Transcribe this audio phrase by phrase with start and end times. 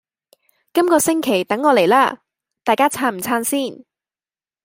[0.73, 2.23] 今個星期等我黎啦！
[2.63, 3.85] 大家撐唔撐先？